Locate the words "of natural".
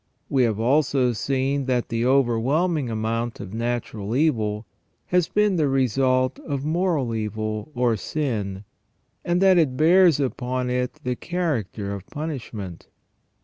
3.39-4.15